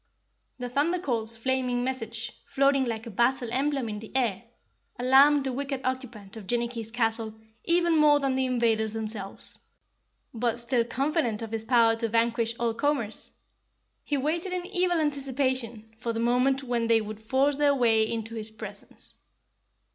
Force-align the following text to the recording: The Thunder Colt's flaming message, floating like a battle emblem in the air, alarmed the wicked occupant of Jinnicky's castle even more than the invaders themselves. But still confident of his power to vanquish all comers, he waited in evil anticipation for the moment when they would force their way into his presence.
The 0.57 0.67
Thunder 0.67 0.97
Colt's 0.97 1.37
flaming 1.37 1.83
message, 1.83 2.31
floating 2.47 2.85
like 2.85 3.05
a 3.05 3.11
battle 3.11 3.49
emblem 3.51 3.87
in 3.87 3.99
the 3.99 4.11
air, 4.15 4.45
alarmed 4.97 5.43
the 5.43 5.53
wicked 5.53 5.81
occupant 5.83 6.35
of 6.35 6.47
Jinnicky's 6.47 6.89
castle 6.89 7.35
even 7.65 7.99
more 7.99 8.19
than 8.19 8.33
the 8.33 8.47
invaders 8.47 8.93
themselves. 8.93 9.59
But 10.33 10.59
still 10.59 10.85
confident 10.85 11.43
of 11.43 11.51
his 11.51 11.63
power 11.63 11.95
to 11.97 12.09
vanquish 12.09 12.55
all 12.57 12.73
comers, 12.73 13.33
he 14.03 14.17
waited 14.17 14.53
in 14.53 14.65
evil 14.65 14.99
anticipation 14.99 15.93
for 15.99 16.13
the 16.13 16.19
moment 16.19 16.63
when 16.63 16.87
they 16.87 16.99
would 16.99 17.19
force 17.19 17.57
their 17.57 17.75
way 17.75 18.01
into 18.01 18.33
his 18.33 18.49
presence. 18.49 19.13